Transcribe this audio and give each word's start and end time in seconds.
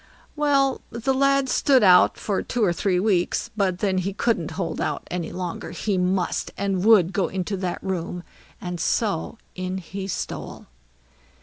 Well, 0.35 0.81
the 0.89 1.13
lad 1.13 1.47
stood 1.47 1.83
out 1.83 2.17
for 2.17 2.41
two 2.41 2.63
or 2.65 2.73
three 2.73 2.99
weeks, 2.99 3.51
but 3.55 3.77
then 3.77 3.99
he 3.99 4.13
couldn't 4.13 4.49
holdout 4.57 5.07
any 5.11 5.31
longer; 5.31 5.69
he 5.69 5.95
must 5.95 6.51
and 6.57 6.83
would 6.83 7.13
go 7.13 7.27
into 7.27 7.55
that 7.57 7.83
room, 7.83 8.23
and 8.59 8.79
so 8.79 9.37
in 9.53 9.77
he 9.77 10.07
stole. 10.07 10.65